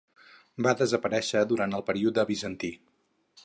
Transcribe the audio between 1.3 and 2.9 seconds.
durant el període bizantí.